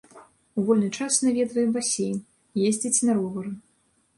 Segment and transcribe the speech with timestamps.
[0.61, 2.17] У вольны час наведвае басейн,
[2.71, 3.51] ездзіць на ровары.